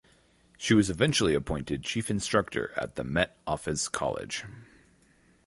She 0.57 0.73
was 0.73 0.89
eventually 0.89 1.35
appointed 1.35 1.83
chief 1.83 2.09
instructor 2.09 2.73
at 2.75 2.95
the 2.95 3.03
Met 3.03 3.37
Office 3.45 3.87
college. 3.87 4.43